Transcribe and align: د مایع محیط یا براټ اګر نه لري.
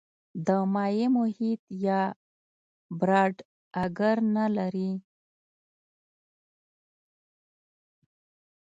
د 0.45 0.49
مایع 0.73 1.07
محیط 1.17 1.61
یا 1.85 2.01
براټ 2.99 3.35
اګر 3.83 4.17
نه 4.35 4.45
لري. 4.57 4.91